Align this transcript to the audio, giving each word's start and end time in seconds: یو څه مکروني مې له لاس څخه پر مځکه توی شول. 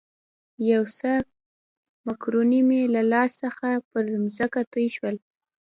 یو 0.71 0.83
څه 0.97 1.11
مکروني 2.05 2.61
مې 2.67 2.81
له 2.95 3.01
لاس 3.11 3.29
څخه 3.43 3.67
پر 3.89 4.03
مځکه 4.23 4.59
توی 4.71 4.87
شول. 4.95 5.15